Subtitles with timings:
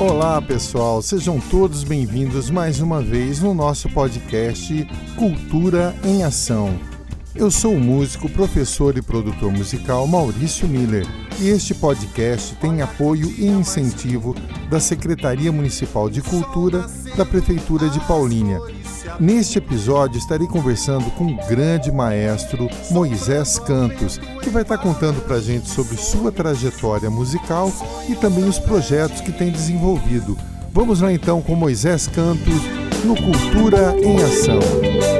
[0.00, 6.74] Olá, pessoal, sejam todos bem-vindos mais uma vez no nosso podcast Cultura em Ação.
[7.34, 11.06] Eu sou o músico, professor e produtor musical Maurício Miller
[11.38, 14.34] e este podcast tem apoio e incentivo
[14.70, 18.58] da Secretaria Municipal de Cultura da Prefeitura de Paulínia.
[19.18, 25.36] Neste episódio estarei conversando com o grande maestro Moisés Cantos, que vai estar contando para
[25.36, 27.72] a gente sobre sua trajetória musical
[28.08, 30.36] e também os projetos que tem desenvolvido.
[30.72, 32.62] Vamos lá então com Moisés Cantos
[33.04, 35.19] no Cultura em Ação.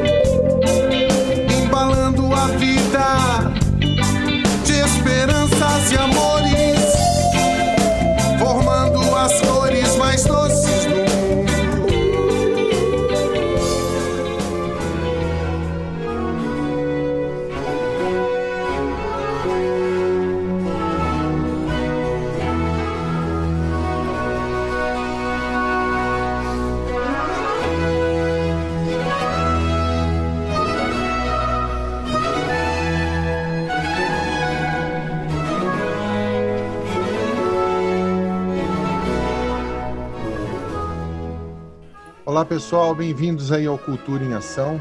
[42.41, 44.81] Olá pessoal, bem-vindos aí ao Cultura em Ação.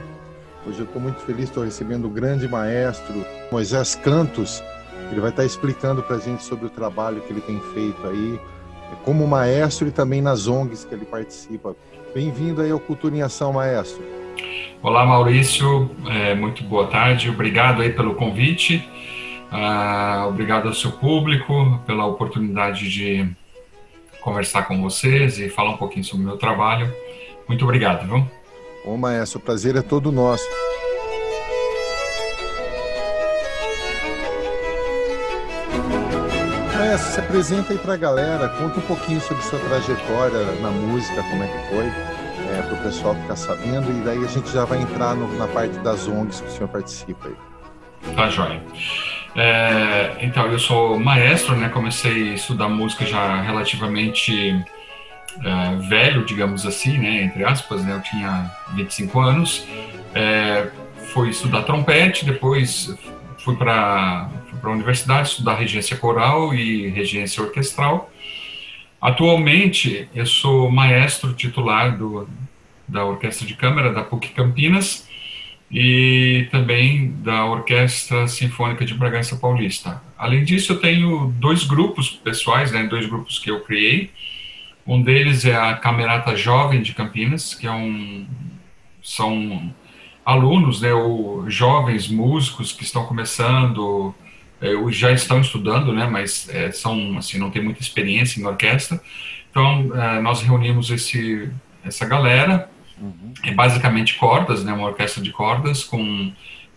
[0.66, 3.14] Hoje eu estou muito feliz, estou recebendo o grande maestro
[3.52, 4.64] Moisés Cantos.
[5.12, 8.40] Ele vai estar explicando para a gente sobre o trabalho que ele tem feito aí,
[9.04, 11.76] como maestro e também nas ONGs que ele participa.
[12.16, 14.02] Bem-vindo aí ao Cultura em Ação, maestro.
[14.82, 18.90] Olá Maurício, é, muito boa tarde, obrigado aí pelo convite,
[19.52, 23.30] ah, obrigado ao seu público pela oportunidade de
[24.22, 26.90] conversar com vocês e falar um pouquinho sobre o meu trabalho.
[27.50, 28.26] Muito obrigado, viu?
[28.86, 30.44] Bom, maestro, o prazer é todo nosso.
[36.78, 41.24] Maestro, se apresenta aí para a galera, conta um pouquinho sobre sua trajetória na música,
[41.24, 44.64] como é que foi, é, para o pessoal ficar sabendo, e daí a gente já
[44.64, 48.16] vai entrar no, na parte das ONGs que o senhor participa aí.
[48.16, 48.62] Tá joia.
[49.36, 51.70] É, então, eu sou maestro, né?
[51.70, 54.64] Comecei a estudar música já relativamente
[55.44, 57.24] é, velho, digamos assim, né?
[57.24, 57.94] Entre aspas, né?
[57.94, 59.66] Eu tinha 25 anos.
[60.14, 60.70] É,
[61.14, 62.96] fui estudar trompete, depois
[63.40, 64.30] fui para
[64.62, 68.12] a universidade estudar regência coral e regência orquestral.
[69.02, 72.28] Atualmente, eu sou maestro titular do,
[72.88, 75.08] da Orquestra de Câmara da PUC Campinas
[75.72, 80.02] e também da Orquestra Sinfônica de Bragança Paulista.
[80.18, 84.10] Além disso, eu tenho dois grupos pessoais, né, dois grupos que eu criei.
[84.90, 88.28] Um deles é a Camerata Jovem de Campinas, que é um,
[89.04, 89.74] são
[90.26, 94.14] alunos, né, ou jovens músicos que estão começando,
[94.62, 98.46] é, ou já estão estudando, né, mas é, são assim não tem muita experiência em
[98.46, 99.00] orquestra.
[99.50, 101.50] Então, é, nós reunimos esse
[101.84, 102.70] essa galera
[103.02, 103.34] Uhum.
[103.44, 104.74] É basicamente cordas, né?
[104.74, 106.32] Uma orquestra de cordas com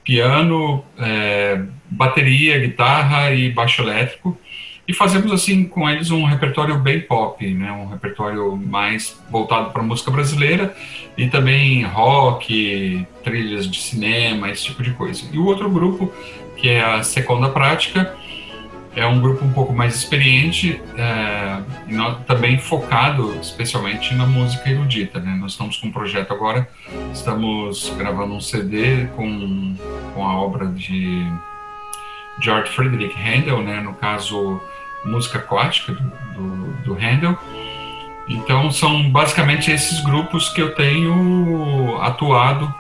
[0.05, 4.39] piano, é, bateria, guitarra e baixo elétrico.
[4.87, 7.71] E fazemos assim com eles um repertório bem pop, né?
[7.71, 10.75] Um repertório mais voltado para música brasileira
[11.17, 15.23] e também rock, trilhas de cinema, esse tipo de coisa.
[15.33, 16.13] E o outro grupo,
[16.57, 18.17] que é a Segunda Prática,
[18.95, 24.69] é um grupo um pouco mais experiente é, e nós, também focado especialmente na música
[24.69, 25.19] erudita.
[25.19, 25.37] Né?
[25.41, 26.69] Nós estamos com um projeto agora,
[27.13, 29.75] estamos gravando um CD com,
[30.15, 31.25] com a obra de
[32.41, 33.81] George Friedrich Handel, né?
[33.81, 34.61] no caso,
[35.05, 37.39] música aquática do, do, do Handel.
[38.29, 42.73] Então, são basicamente esses grupos que eu tenho atuado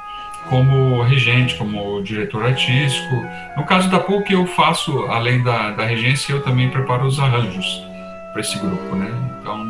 [0.49, 3.15] como regente, como diretor artístico.
[3.57, 7.83] No caso da PUC, eu faço, além da, da regência, eu também preparo os arranjos
[8.33, 9.11] para esse grupo, né?
[9.41, 9.65] Então,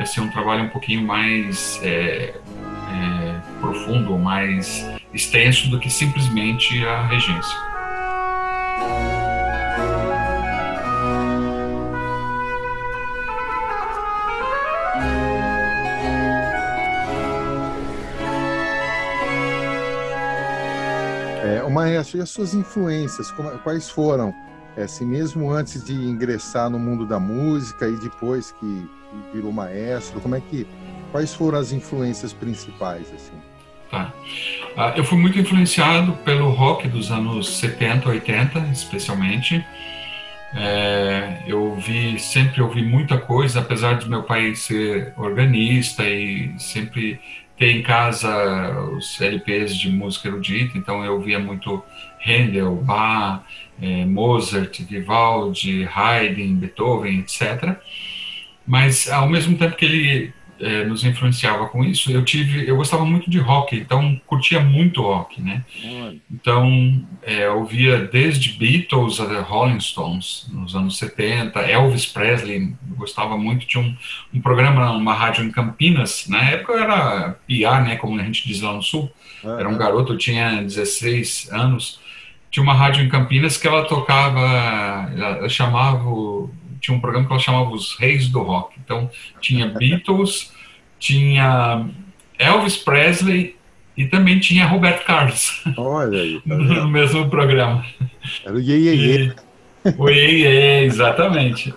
[0.00, 6.84] esse é um trabalho um pouquinho mais é, é, profundo, mais extenso do que simplesmente
[6.84, 7.56] a regência.
[21.76, 23.30] Maestro, e as suas influências,
[23.62, 24.34] quais foram?
[24.76, 28.88] Assim, mesmo antes de ingressar no mundo da música e depois que,
[29.32, 30.66] virou maestro, como é que,
[31.12, 33.36] quais foram as influências principais, assim?
[33.90, 34.12] Tá.
[34.76, 39.64] Uh, eu fui muito influenciado pelo rock dos anos 70, 80, especialmente.
[40.54, 47.20] É, eu ouvi, sempre ouvi muita coisa, apesar de meu pai ser organista e sempre
[47.56, 48.28] ter em casa
[48.92, 51.82] os LPs de música erudita, então eu via muito
[52.24, 53.42] Handel, Bach,
[53.80, 57.76] eh, Mozart, Vivaldi, Haydn, Beethoven, etc.
[58.66, 63.04] Mas ao mesmo tempo que ele é, nos influenciava com isso, eu tive, eu gostava
[63.04, 65.64] muito de rock, então curtia muito rock, né?
[66.30, 73.66] Então é, ouvia desde Beatles a Rolling Stones nos anos 70, Elvis Presley, gostava muito,
[73.66, 73.94] tinha um,
[74.34, 78.46] um programa numa rádio em Campinas, na época eu era PIA, né, como a gente
[78.46, 79.10] diz lá no Sul,
[79.42, 82.00] era um garoto, eu tinha 16 anos,
[82.50, 84.40] tinha uma rádio em Campinas que ela tocava,
[85.14, 85.98] ela chamava
[86.80, 88.76] tinha um programa que ela chamava Os Reis do Rock.
[88.82, 90.52] Então, tinha Beatles,
[90.98, 91.86] tinha
[92.38, 93.56] Elvis Presley
[93.96, 95.62] e também tinha Roberto Carlos.
[95.76, 96.40] Olha aí.
[96.46, 97.84] Tá no mesmo programa.
[98.44, 99.32] Era o Iê, Iê, Iê.
[99.96, 101.74] O Iê, Iê, exatamente.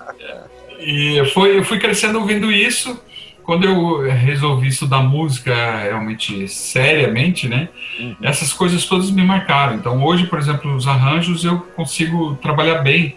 [0.79, 2.99] E foi, eu fui crescendo ouvindo isso.
[3.43, 7.69] Quando eu resolvi estudar música realmente seriamente, né?
[7.99, 8.15] Uhum.
[8.21, 9.75] Essas coisas todas me marcaram.
[9.75, 13.15] Então, hoje, por exemplo, os arranjos eu consigo trabalhar bem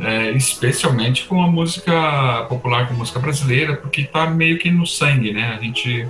[0.00, 4.86] é, especialmente com a música popular, com a música brasileira, porque está meio que no
[4.86, 5.56] sangue, né?
[5.58, 6.06] A gente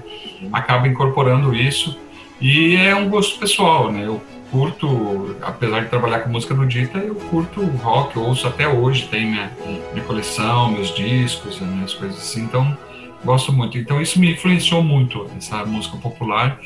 [0.52, 1.96] acaba incorporando isso
[2.40, 4.06] e é um gosto pessoal, né?
[4.06, 9.26] Eu curto, apesar de trabalhar com música erudita, eu curto rock, ouço até hoje, tem
[9.26, 9.50] minha,
[9.92, 12.76] minha coleção, meus discos, né, as coisas assim, então
[13.24, 13.76] gosto muito.
[13.76, 16.60] Então isso me influenciou muito, essa música popular,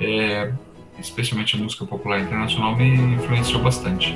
[0.00, 0.52] é,
[0.98, 4.14] especialmente a música popular internacional, me influenciou bastante.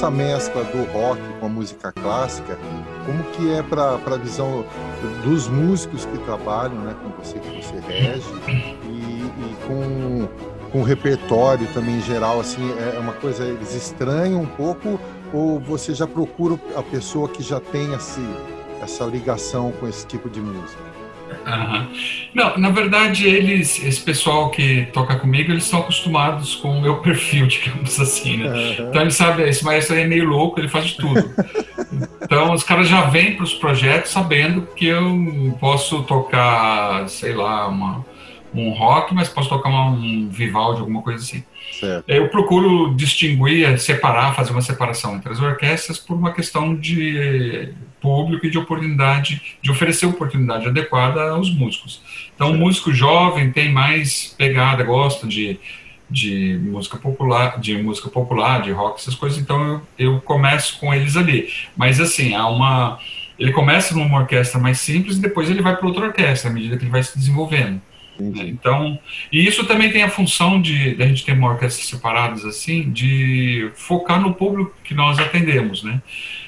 [0.00, 2.56] Essa mescla do rock com a música clássica,
[3.04, 4.64] como que é para a visão
[5.22, 8.24] dos músicos que trabalham, né, com você que você rege
[8.86, 10.26] e, e com,
[10.70, 14.98] com o repertório também em geral, assim, é uma coisa eles estranham um pouco
[15.32, 18.20] ou você já procura a pessoa que já tem esse,
[18.82, 20.90] essa ligação com esse tipo de música?
[21.46, 21.86] Uhum.
[22.34, 26.96] Não, na verdade, eles, esse pessoal que toca comigo, eles estão acostumados com o meu
[26.96, 28.48] perfil, digamos assim, né?
[28.48, 28.88] Uhum.
[28.88, 31.30] Então ele sabe, esse maestro é meio louco, ele faz de tudo.
[32.22, 37.68] então os caras já vêm para os projetos sabendo que eu posso tocar, sei lá,
[37.68, 38.04] uma,
[38.54, 41.44] um rock, mas posso tocar uma, um Vivaldi, alguma coisa assim.
[41.72, 42.04] Certo.
[42.08, 48.46] Eu procuro distinguir, separar, fazer uma separação entre as orquestras por uma questão de público
[48.46, 52.02] e de oportunidade, de oferecer oportunidade adequada aos músicos.
[52.34, 55.58] Então, o músico jovem tem mais pegada, gosta de,
[56.10, 59.38] de música popular, de música popular, de rock, essas coisas.
[59.38, 61.48] Então, eu, eu começo com eles ali.
[61.76, 62.98] Mas assim, há uma
[63.40, 66.76] ele começa numa orquestra mais simples e depois ele vai para outra orquestra à medida
[66.76, 67.80] que ele vai se desenvolvendo.
[68.20, 68.50] Entendi.
[68.50, 68.98] Então,
[69.32, 72.90] e isso também tem a função de, de a gente ter uma orquestra separadas assim,
[72.90, 76.00] de focar no público que nós atendemos, né?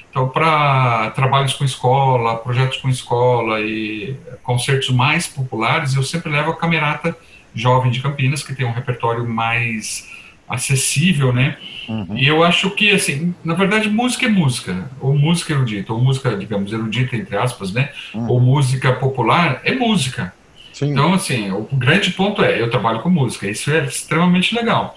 [0.09, 6.51] Então, para trabalhos com escola, projetos com escola e concertos mais populares, eu sempre levo
[6.51, 7.17] a Camerata
[7.55, 10.07] Jovem de Campinas, que tem um repertório mais
[10.47, 11.57] acessível, né?
[11.89, 12.15] Uhum.
[12.15, 16.35] E eu acho que, assim, na verdade, música é música, ou música erudita, ou música,
[16.37, 17.89] digamos, erudita, entre aspas, né?
[18.13, 18.27] Uhum.
[18.29, 20.33] Ou música popular, é música.
[20.73, 20.91] Sim.
[20.91, 24.95] Então, assim, o grande ponto é, eu trabalho com música, isso é extremamente legal.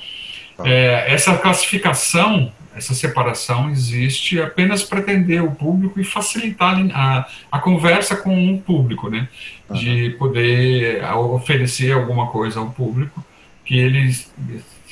[0.57, 0.67] Tá.
[0.67, 7.59] É, essa classificação essa separação existe apenas para atender o público e facilitar a, a
[7.59, 9.29] conversa com o público, né?
[9.71, 13.25] De poder oferecer alguma coisa ao público
[13.65, 14.15] que ele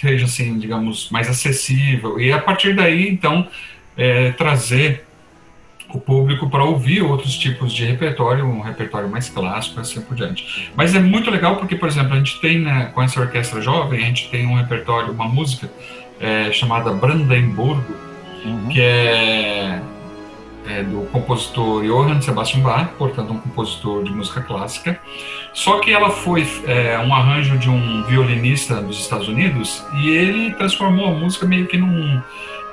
[0.00, 2.19] seja, assim, digamos, mais acessível.
[2.19, 3.47] E a partir daí, então,
[3.97, 5.05] é, trazer
[5.95, 10.73] o público para ouvir outros tipos de repertório, um repertório mais clássico, assim por diante.
[10.77, 14.03] Mas é muito legal porque, por exemplo, a gente tem, né, com essa orquestra jovem,
[14.03, 15.71] a gente tem um repertório, uma música
[16.21, 17.95] é, chamada Brandenburgo,
[18.45, 18.69] uhum.
[18.69, 19.81] que é,
[20.69, 24.99] é, do compositor Johann Sebastian Bach, portanto um compositor de música clássica.
[25.53, 30.53] Só que ela foi é, um arranjo de um violinista dos Estados Unidos e ele
[30.55, 32.21] transformou a música meio que num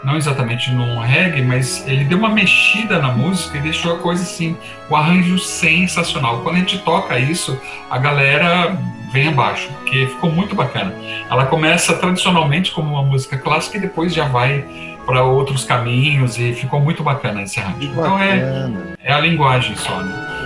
[0.03, 4.24] não exatamente num reggae, mas ele deu uma mexida na música e deixou a coisa
[4.24, 4.58] assim,
[4.89, 6.41] o arranjo sensacional.
[6.41, 8.77] Quando a gente toca isso, a galera
[9.12, 10.93] vem abaixo, porque ficou muito bacana.
[11.29, 14.65] Ela começa tradicionalmente como uma música clássica e depois já vai
[15.05, 17.89] para outros caminhos e ficou muito bacana esse arranjo.
[17.91, 18.72] Então é,
[19.03, 20.40] é a linguagem só, né?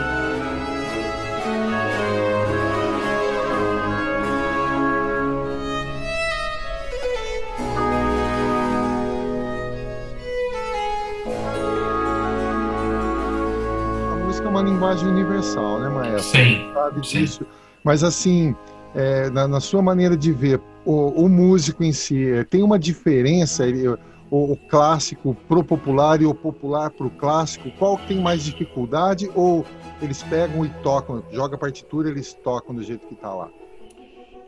[14.65, 16.39] Linguagem universal, né, Maestro?
[16.39, 16.71] Sim.
[16.73, 17.19] Sabe sim.
[17.19, 17.45] disso.
[17.83, 18.55] Mas assim,
[18.93, 22.79] é, na, na, sua maneira de ver, o, o, músico em si é, tem uma
[22.79, 23.65] diferença?
[23.65, 23.97] Ele, o,
[24.53, 27.69] o clássico pro popular e o popular pro clássico?
[27.77, 29.65] Qual tem mais dificuldade ou
[30.01, 33.49] eles pegam e tocam, joga a partitura, eles tocam do jeito que está lá?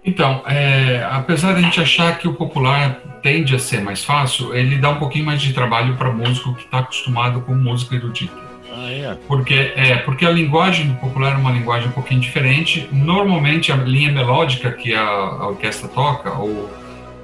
[0.04, 4.56] Então, é, apesar de a gente achar que o popular tende a ser mais fácil,
[4.56, 8.47] ele dá um pouquinho mais de trabalho para músico que está acostumado com música erudita.
[8.80, 9.18] Ah, é?
[9.28, 12.88] Porque, é, porque a linguagem popular é uma linguagem um pouquinho diferente.
[12.92, 16.70] Normalmente, a linha melódica que a, a orquestra toca, ou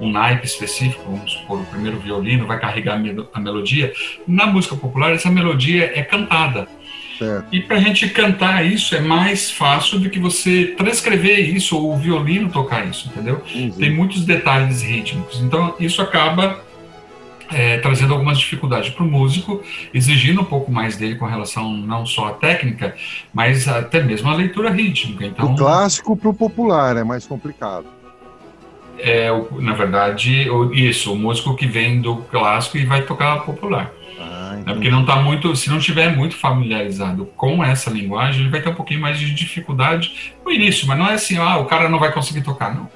[0.02, 3.00] um naipe específico, vamos supor, o primeiro violino vai carregar
[3.34, 3.94] a melodia.
[4.28, 6.68] Na música popular, essa melodia é cantada.
[7.20, 7.46] Certo.
[7.52, 11.94] E para a gente cantar isso é mais fácil do que você transcrever isso ou
[11.94, 13.44] o violino tocar isso, entendeu?
[13.54, 13.70] Uhum.
[13.72, 15.40] Tem muitos detalhes rítmicos.
[15.40, 16.60] Então, isso acaba
[17.52, 19.62] é, trazendo algumas dificuldades para o músico,
[19.94, 22.96] exigindo um pouco mais dele com relação não só à técnica,
[23.34, 25.26] mas até mesmo à leitura rítmica.
[25.26, 27.86] Então, o clássico para o popular é mais complicado.
[29.00, 33.92] É, na verdade, isso, o músico que vem do clássico e vai tocar popular.
[34.66, 38.50] Ah, é porque não está muito, se não estiver muito familiarizado com essa linguagem, ele
[38.50, 41.66] vai ter um pouquinho mais de dificuldade no início, mas não é assim, ah, o
[41.66, 42.90] cara não vai conseguir tocar, não.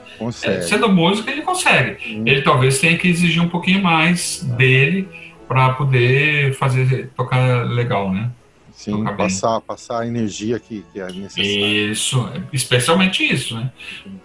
[0.44, 2.16] É, sendo músico, ele consegue.
[2.16, 2.24] Hum.
[2.26, 4.56] Ele talvez tenha que exigir um pouquinho mais ah.
[4.56, 5.08] dele
[5.48, 8.30] para poder fazer tocar legal, né?
[8.74, 11.92] Sim, passar, passar a energia que, que é necessária.
[11.92, 13.72] Isso, especialmente isso, né?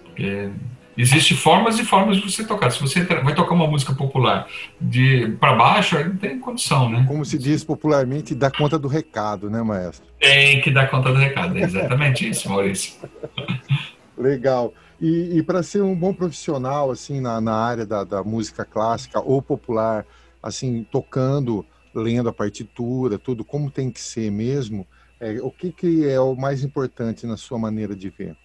[0.04, 0.50] Porque
[0.96, 2.70] Existem formas e formas de você tocar.
[2.70, 4.46] Se você vai tocar uma música popular
[4.80, 7.04] de para baixo, não tem condição, né?
[7.08, 10.06] Como se diz popularmente, dá conta do recado, né, maestro?
[10.20, 12.94] Tem que dar conta do recado, é exatamente isso, Maurício.
[14.16, 14.74] Legal.
[15.00, 19.18] E, e para ser um bom profissional, assim, na, na área da, da música clássica
[19.20, 20.04] ou popular,
[20.42, 24.86] assim, tocando, lendo a partitura, tudo, como tem que ser mesmo,
[25.18, 28.36] é, o que, que é o mais importante na sua maneira de ver?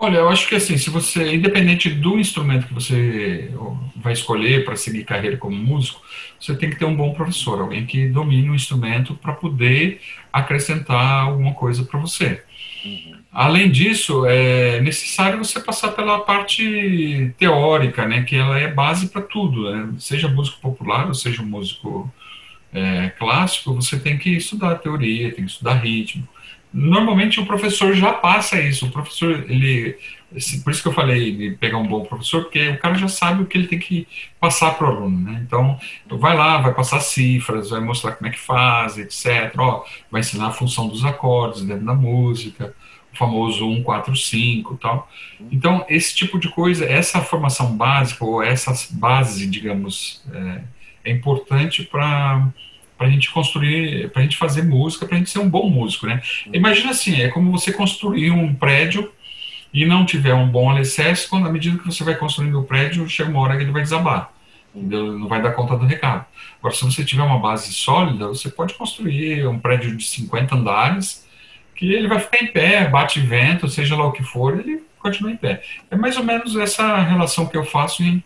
[0.00, 3.50] Olha, eu acho que assim, se você, independente do instrumento que você
[3.96, 6.00] vai escolher para seguir carreira como músico,
[6.38, 10.00] você tem que ter um bom professor, alguém que domine o instrumento para poder
[10.32, 12.44] acrescentar alguma coisa para você.
[12.84, 13.18] Uhum.
[13.32, 19.20] Além disso, é necessário você passar pela parte teórica, né, que ela é base para
[19.20, 19.94] tudo, né?
[19.98, 22.08] seja músico popular ou seja músico
[22.72, 26.26] é, clássico, você tem que estudar teoria, tem que estudar ritmo
[26.78, 28.86] normalmente o professor já passa isso.
[28.86, 29.98] O professor, ele.
[30.62, 33.42] Por isso que eu falei de pegar um bom professor, porque o cara já sabe
[33.42, 34.06] o que ele tem que
[34.38, 35.42] passar para o aluno, né?
[35.46, 39.54] Então, vai lá, vai passar cifras, vai mostrar como é que faz, etc.
[39.56, 42.74] Ó, vai ensinar a função dos acordes dentro da música,
[43.10, 45.10] o famoso 1, 4, 5 tal.
[45.50, 50.60] Então, esse tipo de coisa, essa formação básica, ou essa base, digamos, é,
[51.06, 52.46] é importante para
[52.98, 55.70] para a gente construir, para a gente fazer música, para a gente ser um bom
[55.70, 56.20] músico, né?
[56.52, 59.10] Imagina assim, é como você construir um prédio
[59.72, 63.08] e não tiver um bom alicerce, quando à medida que você vai construindo o prédio,
[63.08, 64.32] chega uma hora que ele vai desabar,
[64.74, 65.16] entendeu?
[65.16, 66.26] não vai dar conta do recado.
[66.58, 71.26] Agora, se você tiver uma base sólida, você pode construir um prédio de 50 andares,
[71.76, 75.30] que ele vai ficar em pé, bate vento, seja lá o que for, ele continua
[75.30, 75.62] em pé.
[75.88, 78.24] É mais ou menos essa relação que eu faço em,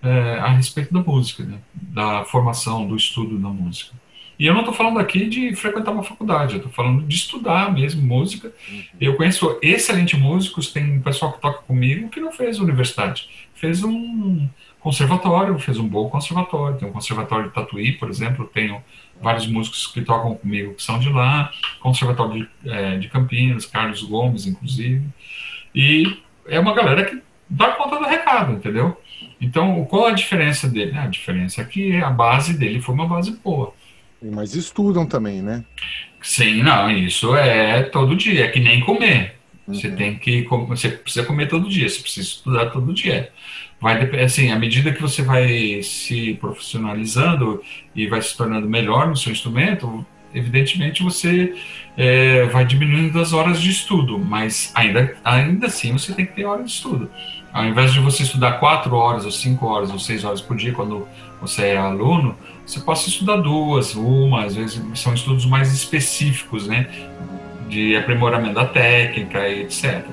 [0.00, 1.58] é, a respeito da música, né?
[1.74, 4.01] da formação, do estudo da música.
[4.42, 7.72] E eu não estou falando aqui de frequentar uma faculdade, eu estou falando de estudar
[7.72, 8.52] mesmo música.
[8.68, 8.82] Uhum.
[9.00, 13.84] Eu conheço excelentes músicos, tem um pessoal que toca comigo que não fez universidade, fez
[13.84, 14.48] um
[14.80, 16.76] conservatório, fez um bom conservatório.
[16.76, 18.82] Tem um conservatório de Tatuí, por exemplo, tenho
[19.20, 24.02] vários músicos que tocam comigo que são de lá, conservatório de, é, de Campinas, Carlos
[24.02, 25.06] Gomes, inclusive.
[25.72, 26.18] E
[26.48, 29.00] é uma galera que dá conta do recado, entendeu?
[29.40, 30.98] Então, qual a diferença dele?
[30.98, 33.72] A diferença é que a base dele foi uma base boa.
[34.30, 35.64] Mas estudam também, né?
[36.22, 39.34] Sim, não, isso é todo dia, é que nem comer.
[39.66, 39.74] Uhum.
[39.74, 43.30] Você tem que você precisa comer todo dia, você precisa estudar todo dia.
[43.80, 47.60] Vai assim, à medida que você vai se profissionalizando
[47.94, 51.54] e vai se tornando melhor no seu instrumento, evidentemente você
[51.96, 56.44] é, vai diminuindo as horas de estudo, mas ainda, ainda assim você tem que ter
[56.44, 57.10] horas de estudo.
[57.52, 60.72] Ao invés de você estudar quatro horas, ou cinco horas, ou seis horas por dia
[60.72, 61.06] quando
[61.40, 66.88] você é aluno, você possa estudar duas, uma, às vezes são estudos mais específicos, né,
[67.68, 70.04] de aprimoramento da técnica e etc.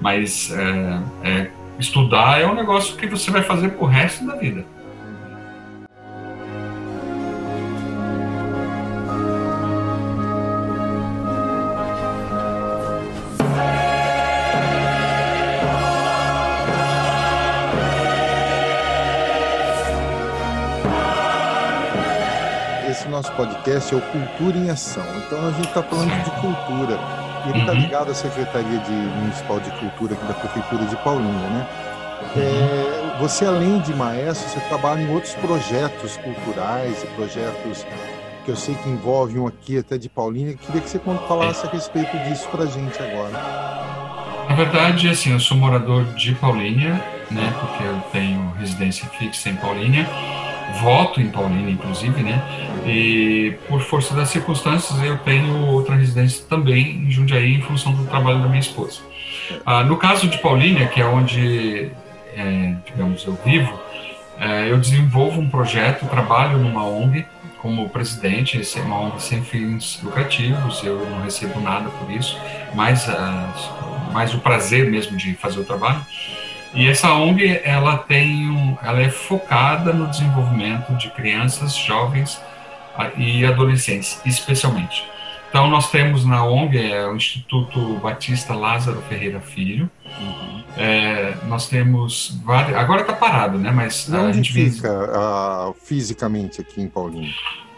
[0.00, 4.64] Mas é, é, estudar é um negócio que você vai fazer pro resto da vida.
[23.40, 25.04] Podcast é o Cultura em Ação.
[25.26, 26.98] Então a gente está falando de cultura.
[27.46, 27.78] E ele está uhum.
[27.78, 31.66] ligado à Secretaria de Municipal de Cultura aqui da Prefeitura de Paulínia, né?
[32.36, 37.86] É, você além de maestro, você trabalha em outros projetos culturais e projetos
[38.44, 40.54] que eu sei que envolvem um aqui até de Paulínia.
[40.54, 43.32] Queria que você falasse a respeito disso para a gente agora.
[44.50, 47.54] Na verdade, assim, eu sou morador de Paulínia, né?
[47.58, 50.06] Porque eu tenho residência fixa em Paulínia,
[50.80, 52.42] voto em Paulínia, inclusive, né?
[52.86, 58.04] E por força das circunstâncias, eu tenho outra residência também em Jundiaí, em função do
[58.06, 59.00] trabalho da minha esposa.
[59.64, 61.90] Ah, no caso de Paulínia, que é onde,
[62.36, 63.78] é, digamos, eu vivo,
[64.38, 67.26] é, eu desenvolvo um projeto, trabalho numa ONG
[67.60, 72.38] como presidente, esse é uma ONG sem fins lucrativos, eu não recebo nada por isso,
[72.74, 76.00] mas, uh, mais o prazer mesmo de fazer o trabalho.
[76.72, 82.40] E essa ONG, ela tem um, ela é focada no desenvolvimento de crianças, jovens
[82.96, 85.04] uh, e adolescentes, especialmente.
[85.48, 89.90] Então, nós temos na ONG é, o Instituto Batista Lázaro Ferreira Filho.
[90.20, 90.62] Uhum.
[90.76, 92.76] É, nós temos vários.
[92.76, 93.72] Agora está parado, né?
[93.72, 97.34] Mas e onde fica uh, fisicamente aqui em Paulinho?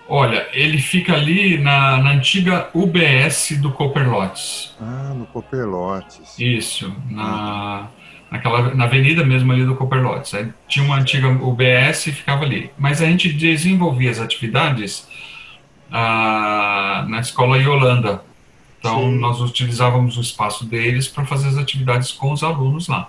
[0.07, 4.75] Olha, ele fica ali na, na antiga UBS do Copperlotes.
[4.79, 6.39] Ah, no Copperlotes.
[6.39, 7.89] Isso, na,
[8.33, 10.33] naquela, na avenida mesmo ali do Copperlotes.
[10.67, 12.71] tinha uma antiga UBS e ficava ali.
[12.79, 15.07] Mas a gente desenvolvia as atividades
[15.91, 18.25] na escola Yolanda.
[18.79, 19.19] Então, Sim.
[19.19, 23.07] nós utilizávamos o espaço deles para fazer as atividades com os alunos lá.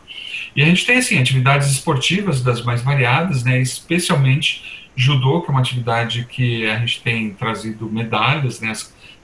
[0.55, 5.51] E a gente tem, assim, atividades esportivas das mais variadas, né, especialmente judô, que é
[5.51, 8.71] uma atividade que a gente tem trazido medalhas, né,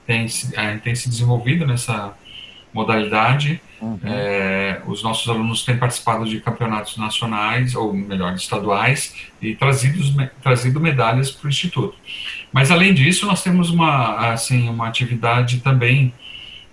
[0.07, 0.21] tem,
[0.57, 2.15] a gente tem se desenvolvido nessa
[2.73, 3.61] modalidade.
[3.81, 3.99] Uhum.
[4.03, 10.79] É, os nossos alunos têm participado de campeonatos nacionais, ou melhor, estaduais, e trazidos, trazido
[10.79, 11.95] medalhas para o Instituto.
[12.51, 16.13] Mas, além disso, nós temos uma, assim, uma atividade também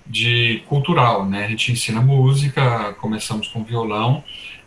[0.07, 1.45] de cultural, né?
[1.45, 4.23] A gente ensina música, começamos com violão.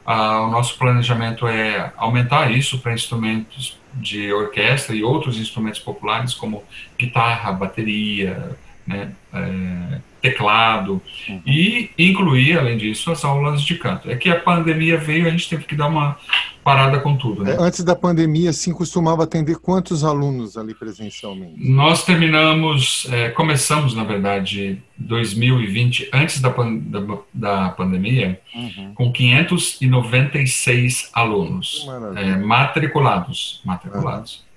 [0.06, 6.34] Ah, o nosso planejamento é aumentar isso para instrumentos de orquestra e outros instrumentos populares,
[6.34, 6.64] como
[6.98, 9.12] guitarra, bateria, né?
[9.34, 11.42] É, teclado uhum.
[11.46, 14.10] e incluir, além disso, as aulas de canto.
[14.10, 16.18] É que a pandemia veio, a gente teve que dar uma
[16.64, 17.44] parada com tudo.
[17.44, 17.54] Né?
[17.54, 21.56] É, antes da pandemia, sim, costumava atender quantos alunos ali presencialmente?
[21.58, 28.94] Nós terminamos, é, começamos, na verdade, 2020, antes da, da, da pandemia, uhum.
[28.94, 33.62] com 596 alunos é, matriculados.
[33.66, 34.36] matriculados.
[34.36, 34.49] Uhum.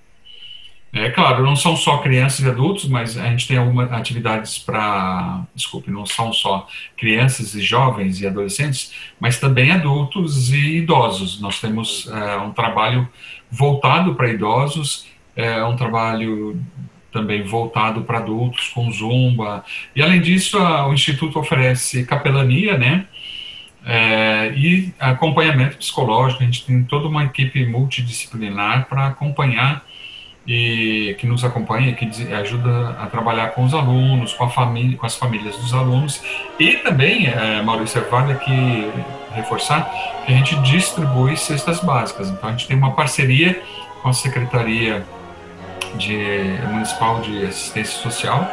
[0.94, 5.42] É claro, não são só crianças e adultos, mas a gente tem algumas atividades para,
[5.54, 11.40] desculpe, não são só crianças e jovens e adolescentes, mas também adultos e idosos.
[11.40, 13.08] Nós temos é, um trabalho
[13.50, 16.62] voltado para idosos, é um trabalho
[17.10, 19.64] também voltado para adultos com zumba.
[19.96, 23.06] E além disso, a, o instituto oferece capelania, né?
[23.84, 26.42] É, e acompanhamento psicológico.
[26.42, 29.84] A gente tem toda uma equipe multidisciplinar para acompanhar
[30.46, 35.06] e que nos acompanha, que ajuda a trabalhar com os alunos, com a família, com
[35.06, 36.20] as famílias dos alunos.
[36.58, 38.90] E também, é, Maurício, vale aqui
[39.34, 39.90] reforçar
[40.26, 42.28] que a gente distribui cestas básicas.
[42.28, 43.60] Então a gente tem uma parceria
[44.02, 45.04] com a Secretaria
[45.94, 48.50] de, Municipal de Assistência Social.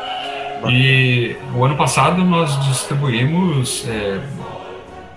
[0.70, 4.20] E o ano passado nós distribuímos é,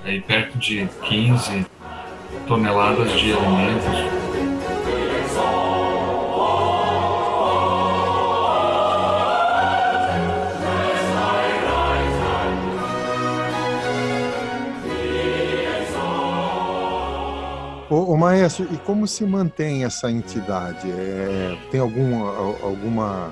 [0.04, 1.66] aí perto de 15
[2.46, 4.21] toneladas de alimentos
[17.92, 20.90] Ô, ô, Maestro, e como se mantém essa entidade?
[20.90, 22.24] É, tem algum,
[22.64, 23.30] alguma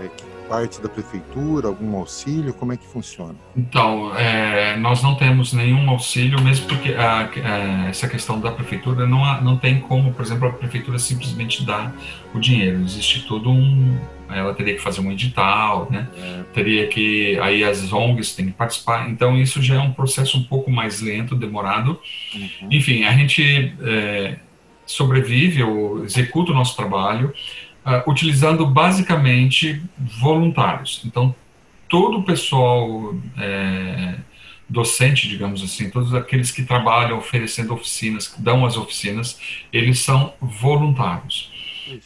[0.00, 0.10] é,
[0.48, 2.54] parte da prefeitura, algum auxílio?
[2.54, 3.34] Como é que funciona?
[3.56, 9.06] Então, é, nós não temos nenhum auxílio, mesmo porque a, a, essa questão da prefeitura
[9.06, 11.94] não, não tem como, por exemplo, a prefeitura simplesmente dar
[12.34, 12.80] o dinheiro.
[12.80, 13.98] Existe todo um.
[14.30, 16.08] Ela teria que fazer um edital, né?
[16.16, 16.42] É.
[16.52, 17.38] Teria que.
[17.40, 19.08] Aí as ONGs têm que participar.
[19.10, 21.98] Então, isso já é um processo um pouco mais lento, demorado.
[22.34, 22.68] Uhum.
[22.70, 24.36] Enfim, a gente é,
[24.84, 27.32] sobrevive ou executa o nosso trabalho
[27.88, 29.82] uh, utilizando basicamente
[30.20, 31.02] voluntários.
[31.04, 31.34] Então,
[31.88, 34.16] todo o pessoal é,
[34.68, 39.40] docente, digamos assim, todos aqueles que trabalham oferecendo oficinas, que dão as oficinas,
[39.72, 41.50] eles são voluntários.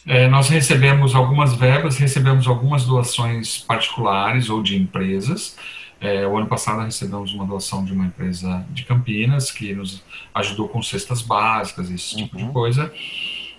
[0.07, 5.57] É, nós recebemos algumas verbas, recebemos algumas doações particulares ou de empresas.
[5.99, 10.01] É, o ano passado recebemos uma doação de uma empresa de Campinas que nos
[10.33, 12.47] ajudou com cestas básicas, esse tipo uhum.
[12.47, 12.93] de coisa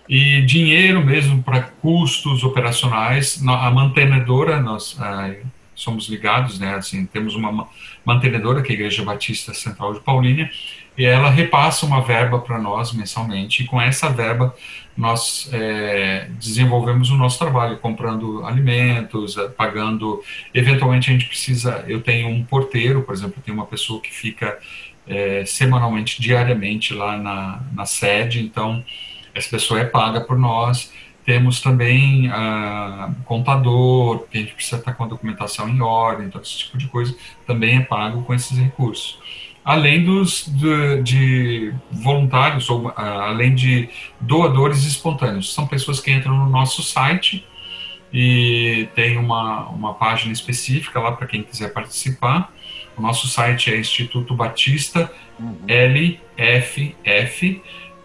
[0.08, 3.42] e dinheiro mesmo para custos operacionais.
[3.46, 5.34] A mantenedora, nós, a
[5.74, 6.74] somos ligados, né?
[6.74, 7.68] Assim, temos uma
[8.04, 10.50] mantenedora que é a Igreja Batista Central de Paulínia
[10.96, 14.54] e ela repassa uma verba para nós mensalmente e com essa verba
[14.96, 20.22] nós é, desenvolvemos o nosso trabalho comprando alimentos, é, pagando.
[20.54, 21.84] Eventualmente a gente precisa.
[21.88, 24.56] Eu tenho um porteiro, por exemplo, tem uma pessoa que fica
[25.06, 28.84] é, semanalmente, diariamente lá na, na sede, então
[29.34, 30.92] essa pessoa é paga por nós.
[31.24, 36.40] Temos também ah, contador, que a gente precisa estar com a documentação em ordem, então
[36.40, 37.16] esse tipo de coisa
[37.46, 39.18] também é pago com esses recursos.
[39.64, 43.88] Além dos de, de voluntários, ou ah, além de
[44.20, 45.54] doadores espontâneos.
[45.54, 47.46] São pessoas que entram no nosso site
[48.12, 52.52] e tem uma, uma página específica lá para quem quiser participar.
[52.96, 55.56] O nosso site é Instituto Batista uhum.
[55.66, 56.92] LFF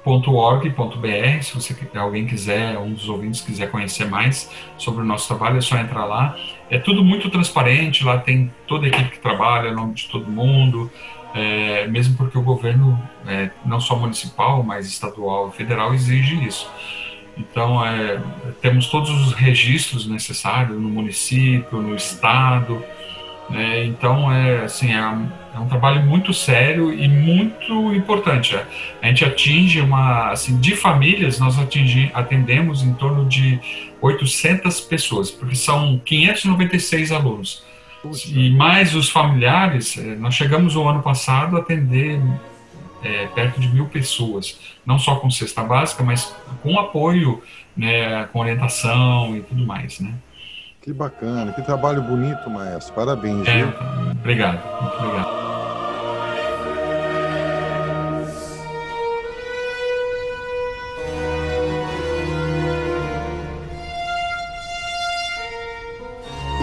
[0.04, 5.58] .org.br, se você alguém quiser, um dos ouvintes quiser conhecer mais sobre o nosso trabalho,
[5.58, 6.36] é só entrar lá.
[6.70, 10.90] É tudo muito transparente, lá tem toda a equipe que trabalha, nome de todo mundo,
[11.34, 16.70] é, mesmo porque o governo, é, não só municipal, mas estadual e federal, exige isso.
[17.38, 18.22] Então, é,
[18.62, 22.84] temos todos os registros necessários no município, no estado,
[23.50, 23.86] né?
[23.86, 25.02] Então, é, assim, é,
[25.54, 28.56] é, um trabalho muito sério e muito importante.
[29.02, 33.60] A gente atinge uma, assim, de famílias, nós atingi, atendemos em torno de
[34.02, 37.64] 800 pessoas, porque são 596 alunos.
[38.02, 38.30] Puxa.
[38.30, 42.22] E mais os familiares, é, nós chegamos o ano passado a atender
[43.04, 47.42] é, perto de mil pessoas, não só com cesta básica, mas com apoio,
[47.76, 50.14] né, com orientação e tudo mais, né.
[50.90, 52.96] Que bacana, que trabalho bonito, maestro.
[52.96, 53.48] Parabéns.
[53.48, 53.68] É, viu?
[54.10, 54.60] Obrigado,
[54.98, 55.30] obrigado.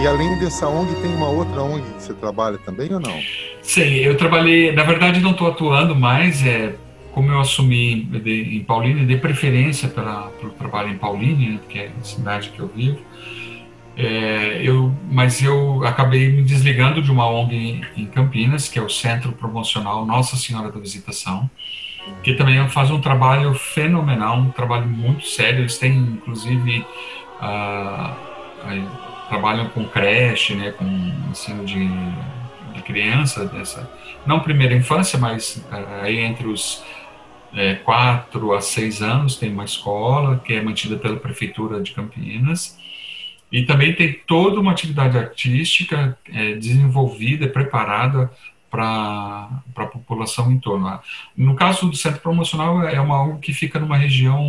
[0.01, 3.17] E além dessa ONG, tem uma outra ONG que você trabalha também ou não?
[3.61, 6.75] Sim, eu trabalhei, na verdade não estou atuando mais, é,
[7.13, 11.91] como eu assumi em Paulínia, dei preferência para o trabalho em Paulínia, né, que é
[11.97, 12.99] a cidade que eu vivo,
[13.97, 18.87] é, eu, mas eu acabei me desligando de uma ONG em Campinas, que é o
[18.87, 21.49] Centro Promocional Nossa Senhora da Visitação,
[22.21, 25.61] que também faz um trabalho fenomenal, um trabalho muito sério.
[25.61, 26.85] Eles têm, inclusive,
[27.41, 28.15] ah,
[29.29, 30.85] trabalham com creche, né, com
[31.31, 31.89] ensino de,
[32.75, 33.91] de criança, dessa,
[34.27, 36.83] não primeira infância, mas ah, aí entre os
[37.55, 42.77] é, 4 a 6 anos tem uma escola que é mantida pela Prefeitura de Campinas
[43.51, 48.31] e também tem toda uma atividade artística é, desenvolvida, preparada
[48.69, 50.99] para a população em torno.
[51.35, 54.45] No caso do centro promocional, é uma algo que fica numa região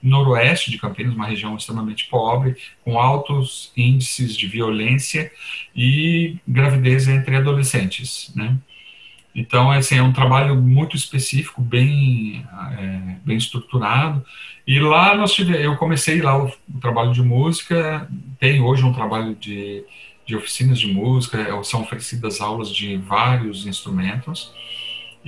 [0.00, 5.30] noroeste de Campinas, uma região extremamente pobre, com altos índices de violência
[5.74, 8.56] e gravidez entre adolescentes, né?
[9.34, 12.44] Então, assim, é um trabalho muito específico, bem,
[12.78, 14.24] é, bem estruturado.
[14.66, 19.34] E lá nós eu comecei lá o, o, trabalho de música, tem hoje um trabalho
[19.34, 19.84] de,
[20.26, 24.52] de oficinas de música, é, são oferecidas aulas de vários instrumentos.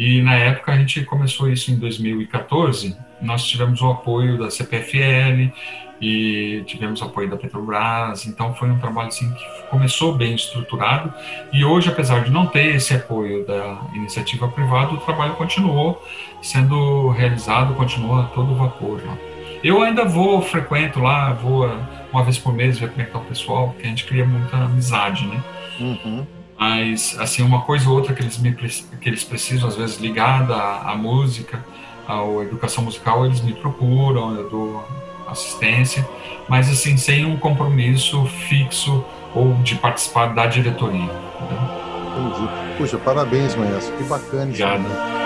[0.01, 5.53] E na época a gente começou isso em 2014, nós tivemos o apoio da CPFL,
[6.01, 11.13] e tivemos apoio da Petrobras, então foi um trabalho assim que começou bem estruturado
[11.53, 16.03] e hoje, apesar de não ter esse apoio da iniciativa privada, o trabalho continuou
[16.41, 19.03] sendo realizado, continua todo vapor.
[19.03, 19.19] Né?
[19.63, 21.71] Eu ainda vou, frequento lá, vou
[22.11, 24.25] uma vez por mês ver como é que tá o pessoal, porque a gente cria
[24.25, 25.45] muita amizade, né?
[25.79, 26.40] Uhum.
[26.61, 30.55] Mas, assim, uma coisa ou outra que eles, me, que eles precisam, às vezes, ligada
[30.55, 31.65] à, à música,
[32.07, 34.85] à educação musical, eles me procuram, eu dou
[35.27, 36.07] assistência,
[36.49, 39.03] mas assim, sem um compromisso fixo
[39.35, 41.11] ou de participar da diretoria.
[41.41, 42.49] Entendi.
[42.77, 44.43] Puxa, parabéns, Maestro, que bacana.
[44.45, 44.85] Obrigado.
[44.85, 45.20] Esse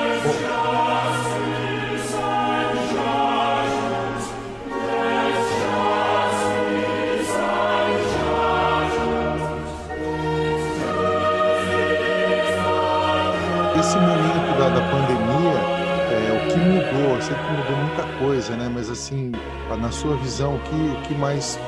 [17.33, 18.71] que mudou muita coisa, né?
[18.73, 19.33] Mas assim,
[19.79, 21.59] na sua visão, o que, que mais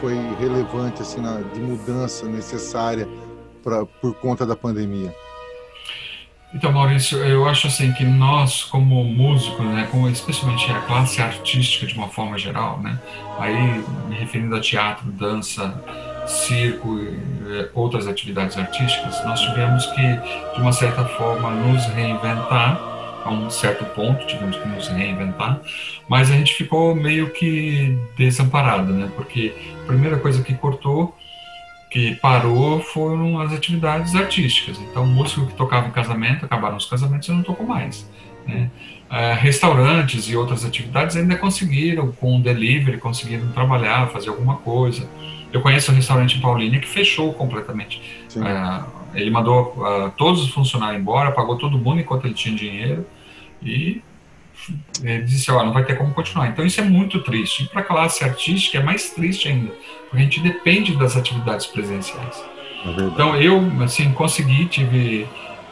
[0.00, 3.08] foi relevante assim na, de mudança necessária
[3.62, 5.14] pra, por conta da pandemia?
[6.54, 11.86] Então, Maurício, eu acho assim que nós, como músicos, né, como especialmente a classe artística
[11.86, 12.98] de uma forma geral, né,
[13.38, 15.82] aí me referindo a teatro, dança,
[16.26, 20.02] circo e eh, outras atividades artísticas, nós tivemos que,
[20.54, 22.91] de uma certa forma, nos reinventar
[23.24, 25.60] a um certo ponto, tivemos que nos reinventar,
[26.08, 29.10] mas a gente ficou meio que desamparado, né?
[29.14, 29.52] Porque
[29.84, 31.16] a primeira coisa que cortou,
[31.90, 34.78] que parou foram as atividades artísticas.
[34.78, 38.08] Então, músico que tocava em casamento, acabaram os casamentos e não tocou mais.
[38.46, 38.70] Né?
[39.10, 45.06] Uh, restaurantes e outras atividades ainda conseguiram, com o delivery, conseguiram trabalhar, fazer alguma coisa.
[45.52, 48.00] Eu conheço um restaurante em Paulínia que fechou completamente.
[48.34, 53.06] Uh, ele mandou uh, todos os funcionários embora, pagou todo mundo enquanto ele tinha dinheiro
[53.62, 54.02] e
[55.02, 56.48] ele disse, ó, não vai ter como continuar.
[56.48, 57.64] Então isso é muito triste.
[57.64, 59.72] E para a classe artística é mais triste ainda,
[60.08, 62.44] porque a gente depende das atividades presenciais.
[62.84, 65.26] É então eu, assim, consegui, tive,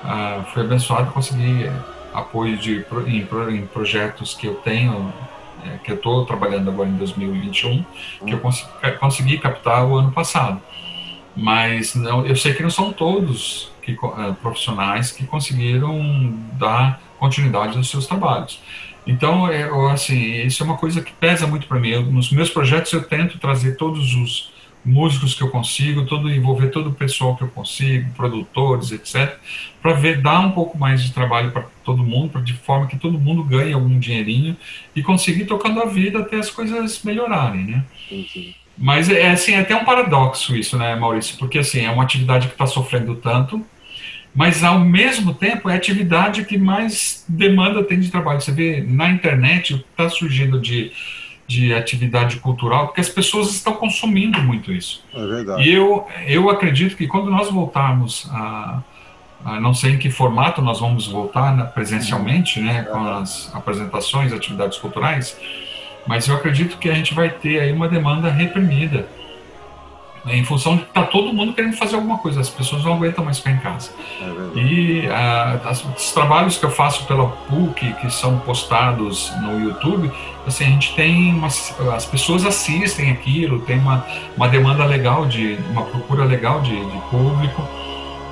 [0.04, 1.70] uh, fui abençoado, consegui
[2.12, 5.12] apoio de, em, em projetos que eu tenho,
[5.64, 7.84] é, que eu estou trabalhando agora em 2021,
[8.26, 10.60] que eu consegui, consegui, captar o ano passado.
[11.36, 17.76] Mas não, eu sei que não são todos que, uh, profissionais que conseguiram dar continuidade
[17.76, 18.60] nos seus trabalhos.
[19.06, 21.90] Então, é, assim, isso é uma coisa que pesa muito para mim.
[21.90, 24.52] Eu, nos meus projetos eu tento trazer todos os
[24.84, 29.38] músicos que eu consigo, todo envolver todo o pessoal que eu consigo, produtores, etc,
[29.82, 33.18] para ver dar um pouco mais de trabalho para todo mundo, de forma que todo
[33.18, 34.56] mundo ganhe algum dinheirinho
[34.94, 37.84] e conseguir tocando a vida até as coisas melhorarem, né?
[38.80, 41.36] Mas é assim, é até um paradoxo isso, né, Maurício?
[41.38, 43.64] Porque assim, é uma atividade que está sofrendo tanto,
[44.34, 48.40] mas ao mesmo tempo é a atividade que mais demanda tem de trabalho.
[48.40, 50.92] Você vê na internet o que está surgindo de
[51.50, 55.04] de atividade cultural, porque as pessoas estão consumindo muito isso.
[55.12, 55.68] É verdade.
[55.68, 58.80] E eu, eu acredito que quando nós voltarmos a,
[59.44, 64.32] a não sei em que formato nós vamos voltar né, presencialmente, né, com as apresentações,
[64.32, 65.36] atividades culturais,
[66.10, 69.06] mas eu acredito que a gente vai ter aí uma demanda reprimida
[70.24, 73.24] né, em função de está todo mundo querendo fazer alguma coisa, as pessoas não aguentam
[73.24, 73.92] mais ficar em casa.
[74.20, 79.60] É e ah, as, os trabalhos que eu faço pela PUC, que são postados no
[79.60, 80.10] YouTube,
[80.44, 84.04] assim, a gente tem umas, as pessoas assistem aquilo, tem uma,
[84.36, 87.62] uma demanda legal, de uma procura legal de, de público.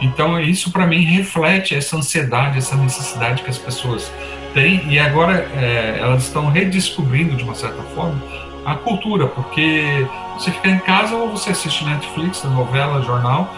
[0.00, 4.10] Então, isso para mim reflete essa ansiedade, essa necessidade que as pessoas
[4.54, 8.20] têm, e agora é, elas estão redescobrindo, de uma certa forma,
[8.64, 13.52] a cultura, porque você fica em casa ou você assiste Netflix, novela, jornal,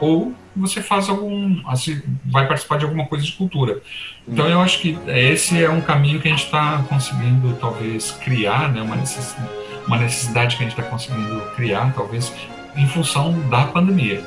[0.00, 3.80] ou você faz algum, assim, vai participar de alguma coisa de cultura.
[4.26, 8.72] Então eu acho que esse é um caminho que a gente está conseguindo talvez criar,
[8.72, 9.50] né, uma necessidade,
[9.86, 12.32] uma necessidade que a gente está conseguindo criar, talvez
[12.74, 14.22] em função da pandemia.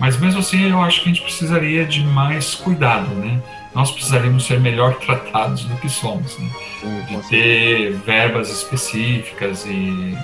[0.00, 3.38] Mas mesmo assim eu acho que a gente precisaria de mais cuidado, né?
[3.74, 6.50] Nós precisaríamos ser melhor tratados do que somos, né?
[7.08, 10.16] de ter verbas específicas e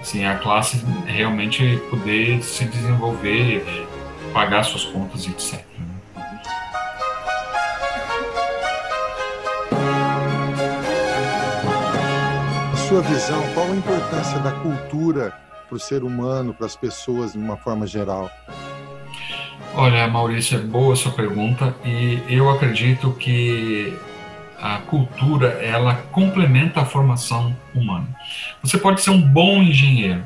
[0.00, 3.64] assim, a classe realmente poder se desenvolver,
[4.32, 5.64] pagar suas contas, etc.
[12.72, 15.34] A sua visão, qual a importância da cultura
[15.66, 18.30] para o ser humano, para as pessoas de uma forma geral?
[19.78, 23.94] Olha, Maurício, é boa a sua pergunta e eu acredito que
[24.58, 28.08] a cultura ela complementa a formação humana.
[28.62, 30.24] Você pode ser um bom engenheiro,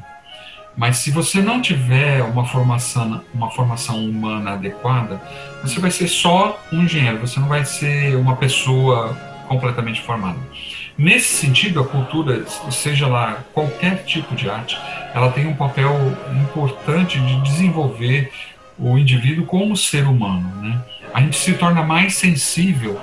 [0.77, 5.21] mas se você não tiver uma formação, uma formação humana adequada,
[5.65, 10.39] você vai ser só um engenheiro, você não vai ser uma pessoa completamente formada.
[10.97, 14.79] Nesse sentido, a cultura, seja lá qualquer tipo de arte,
[15.13, 15.97] ela tem um papel
[16.41, 18.31] importante de desenvolver
[18.81, 20.51] o indivíduo como ser humano.
[20.63, 20.81] Né?
[21.13, 23.01] A gente se torna mais sensível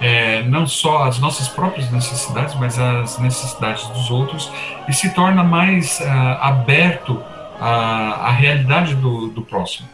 [0.00, 4.50] é, não só às nossas próprias necessidades, mas às necessidades dos outros
[4.88, 6.04] e se torna mais uh,
[6.40, 7.22] aberto
[7.60, 9.88] à, à realidade do, do, próximo.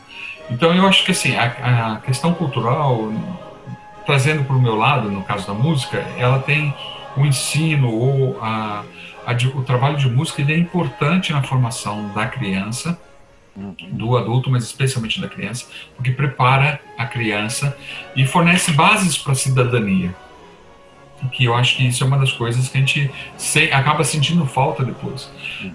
[0.50, 3.12] Então eu acho que assim a, a questão cultural,
[4.06, 6.74] trazendo para o meu lado, no caso da música, ela tem
[7.14, 8.82] o ensino ou a,
[9.54, 12.98] o trabalho de música ele é importante na formação da criança
[13.90, 15.66] do adulto, mas especialmente da criança,
[15.96, 17.76] porque prepara a criança
[18.14, 20.14] e fornece bases para a cidadania.
[21.32, 24.46] Que eu acho que isso é uma das coisas que a gente se, acaba sentindo
[24.46, 25.28] falta depois.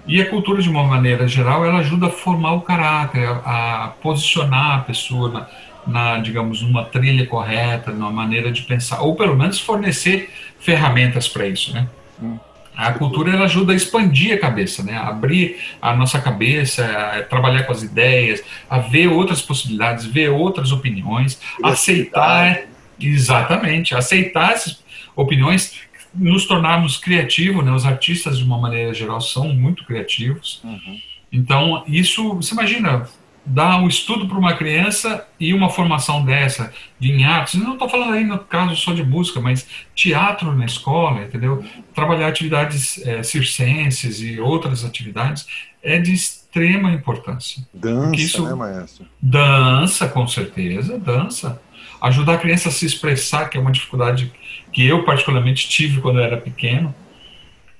[0.06, 3.88] E a cultura, de uma maneira geral, ela ajuda a formar o caráter, a, a
[3.88, 5.46] posicionar a pessoa na,
[5.86, 11.46] na, digamos, numa trilha correta, numa maneira de pensar, ou pelo menos fornecer ferramentas para
[11.46, 11.86] isso, né?
[12.22, 12.38] Hum.
[12.76, 14.96] A cultura ela ajuda a expandir a cabeça, né?
[14.96, 20.30] a abrir a nossa cabeça, a trabalhar com as ideias, a ver outras possibilidades, ver
[20.30, 22.62] outras opiniões, aceitar,
[23.00, 24.82] exatamente, aceitar essas
[25.14, 25.80] opiniões,
[26.14, 27.72] nos tornarmos criativos, né?
[27.72, 30.60] Os artistas, de uma maneira geral, são muito criativos.
[30.62, 31.00] Uhum.
[31.32, 33.08] Então, isso, você imagina,
[33.44, 37.88] dar um estudo para uma criança e uma formação dessa de em artes, não estou
[37.88, 41.62] falando aí no caso só de música, mas teatro na escola, entendeu?
[41.94, 45.46] Trabalhar atividades é, circenses e outras atividades
[45.82, 47.62] é de extrema importância.
[47.74, 49.06] Dança, isso, né, maestro?
[49.20, 51.60] Dança, com certeza, dança.
[52.00, 54.32] Ajudar a criança a se expressar, que é uma dificuldade
[54.72, 56.94] que eu particularmente tive quando eu era pequeno.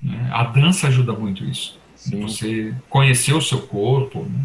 [0.02, 0.28] Né?
[0.32, 1.78] A dança ajuda muito isso.
[1.94, 2.20] Sim.
[2.20, 4.26] Você conhecer o seu corpo.
[4.30, 4.44] Né?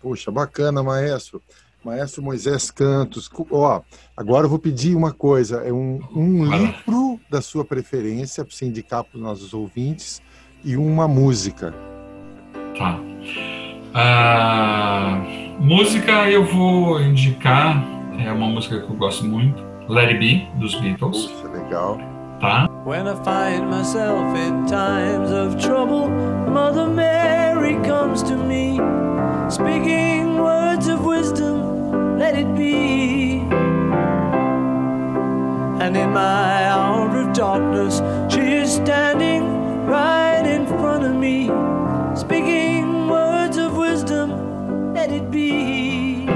[0.00, 1.42] Puxa, bacana, maestro.
[1.84, 3.30] Maestro Moisés Cantos.
[3.50, 3.80] Ó,
[4.16, 8.66] agora eu vou pedir uma coisa, é um, um livro da sua preferência para você
[8.66, 10.20] indicar para os nossos ouvintes
[10.62, 11.74] e uma música.
[12.76, 13.00] Tá.
[13.94, 15.22] Ah,
[15.58, 17.82] música eu vou indicar,
[18.18, 21.26] é uma música que eu gosto muito, Let It Be, dos Beatles.
[21.26, 21.98] Puxa, legal.
[22.40, 22.68] Tá.
[22.86, 26.08] When I find myself in times of trouble,
[26.48, 28.78] Mother Mary comes to me,
[29.50, 33.40] speaking words of wisdom, let it be.
[35.82, 38.00] And in my hour of darkness,
[38.32, 39.42] she is standing
[39.86, 41.50] right in front of me,
[42.14, 46.26] speaking words of wisdom, let it be.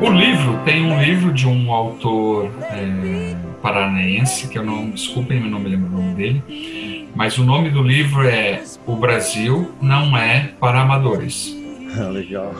[0.00, 5.50] O livro tem um livro de um autor é, paranaense, que eu não, desculpem, eu
[5.50, 10.16] não me lembro o nome dele, mas o nome do livro é O Brasil Não
[10.16, 11.57] É para Amadores.
[12.12, 12.54] Legal.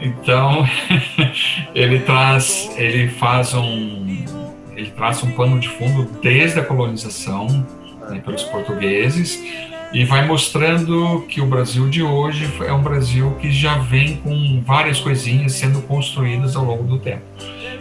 [0.00, 0.66] Então,
[1.74, 4.24] ele traz, ele faz um,
[4.76, 7.46] ele traz um pano de fundo desde a colonização
[8.08, 9.42] né, pelos portugueses
[9.92, 14.62] e vai mostrando que o Brasil de hoje é um Brasil que já vem com
[14.64, 17.22] várias coisinhas sendo construídas ao longo do tempo.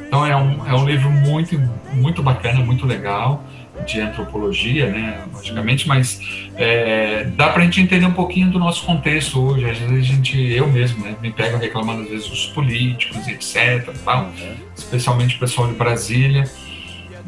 [0.07, 1.59] Então é um, é um livro muito,
[1.93, 3.43] muito bacana, muito legal
[3.85, 6.19] de antropologia, né, logicamente, mas
[6.55, 9.69] é, dá para a gente entender um pouquinho do nosso contexto hoje.
[9.69, 13.93] Às vezes a gente, eu mesmo, né, me pego reclamando às vezes dos políticos, etc,
[14.03, 14.31] tal,
[14.75, 16.43] especialmente o pessoal de Brasília.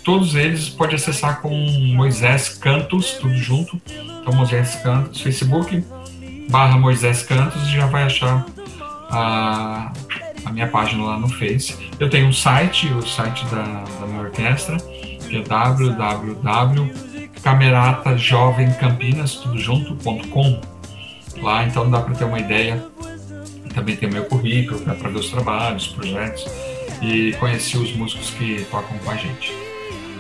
[0.04, 1.50] Todos eles pode acessar com
[1.96, 3.82] Moisés Cantos, tudo junto.
[3.88, 5.82] Então, Moisés Cantos, Facebook,
[6.50, 8.46] barra Moisés Cantos, já vai achar
[9.10, 9.94] a,
[10.44, 11.78] a minha página lá no Face.
[11.98, 13.64] Eu tenho um site, o site da,
[14.00, 14.76] da minha orquestra,
[15.30, 17.13] que é www.cameratajovemcampinas,
[19.36, 20.62] tudo junto.com.
[21.42, 22.82] Lá, então dá para ter uma ideia
[23.74, 26.46] também tem meu currículo né, para ver os trabalhos, projetos
[27.02, 29.54] e conhecer os músicos que tocam com a gente.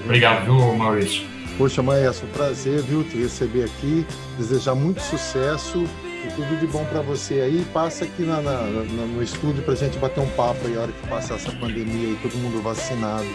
[0.03, 1.25] Obrigado, viu, Maurício?
[1.57, 4.05] Poxa, Maestro, prazer, viu, te receber aqui,
[4.37, 7.65] desejar muito sucesso e tudo de bom para você aí.
[7.71, 10.81] Passa aqui na, na, na, no estúdio para a gente bater um papo aí, a
[10.81, 13.27] hora que passar essa pandemia e todo mundo vacinado.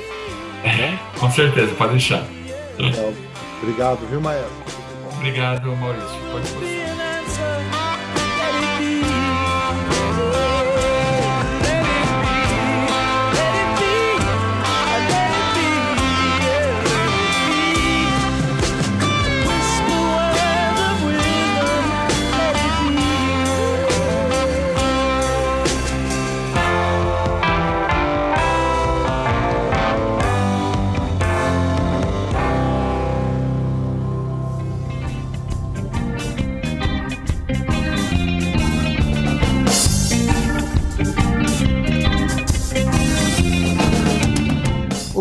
[0.62, 2.26] Tá com certeza, pode deixar.
[2.76, 3.27] Legal.
[3.62, 4.52] Obrigado, viu, Maestro?
[5.16, 6.08] Obrigado, Maurício.
[6.30, 6.77] Pode passar.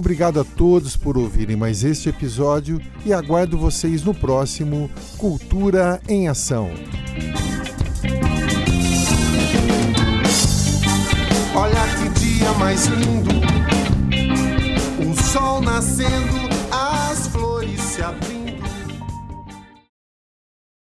[0.08, 6.30] Obrigado a todos por ouvirem mais este episódio e aguardo vocês no próximo Cultura em
[6.30, 6.72] Ação.
[11.54, 13.32] Olha que dia mais lindo,
[15.06, 16.37] o sol nascendo